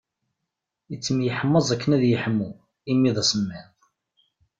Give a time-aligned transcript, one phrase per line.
[0.93, 2.49] Ittemyeḥmaẓ akken ad yeḥmu
[2.91, 3.69] imi d asemmiḍ.